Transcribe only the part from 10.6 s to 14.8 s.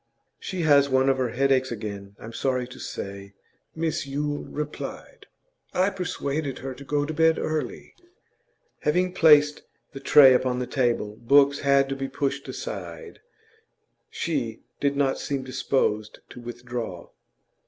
table books had to be pushed aside she